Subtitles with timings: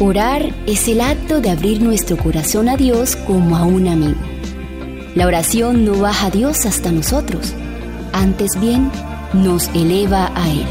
[0.00, 4.18] Orar es el acto de abrir nuestro corazón a Dios como a un amigo.
[5.14, 7.54] La oración no baja a Dios hasta nosotros,
[8.12, 8.90] antes bien
[9.32, 10.66] nos eleva a Él.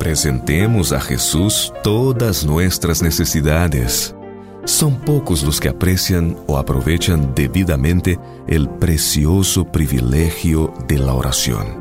[0.00, 4.16] Presentemos a Jesús todas nuestras necesidades.
[4.64, 8.18] Son pocos los que aprecian o aprovechan debidamente
[8.48, 11.79] el precioso privilegio de la oración.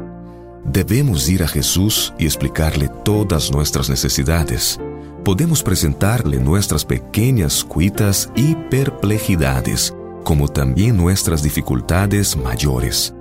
[0.66, 4.80] Debemos ir a Jesús y explicarle todas nuestras necesidades.
[5.24, 9.94] Podemos presentarle nuestras pequeñas cuitas y perplejidades,
[10.24, 13.14] como también nuestras dificultades mayores.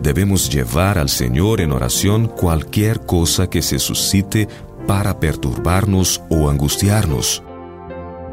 [0.00, 4.48] Debemos llevar al Señor en oración cualquier cosa que se suscite
[4.86, 7.42] para perturbarnos o angustiarnos.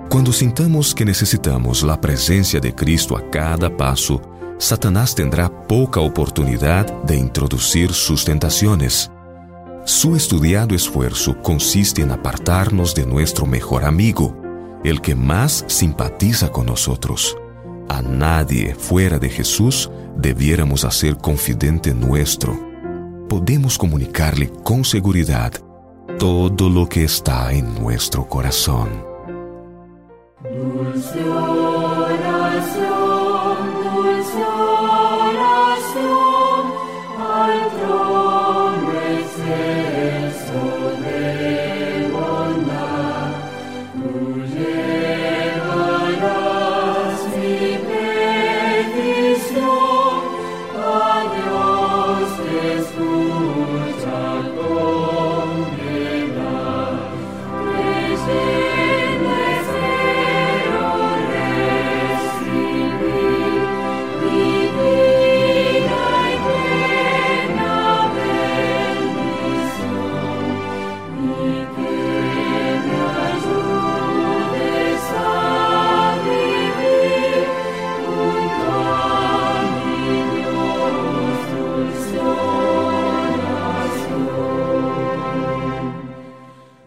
[0.10, 4.22] Cuando sintamos que necesitamos la presencia de Cristo a cada paso,
[4.64, 9.12] Satanás tendrá poca oportunidad de introducir sus tentaciones.
[9.84, 14.34] Su estudiado esfuerzo consiste en apartarnos de nuestro mejor amigo,
[14.86, 17.36] el que más simpatiza con nosotros.
[17.90, 22.58] A nadie fuera de Jesús debiéramos hacer confidente nuestro.
[23.28, 25.52] Podemos comunicarle con seguridad
[26.18, 29.13] todo lo que está en nuestro corazón.
[31.04, 35.13] Dulciora, son, dulciora,